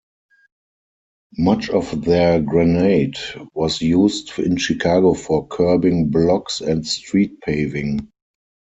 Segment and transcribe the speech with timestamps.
[1.37, 3.19] Much of their granite
[3.53, 8.09] was used in Chicago for curbing blocks and street paving.